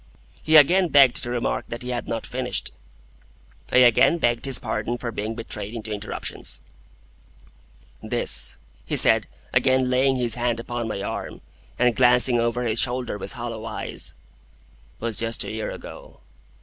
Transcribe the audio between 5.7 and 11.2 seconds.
into interruptions. "This," he said, again laying his hand upon my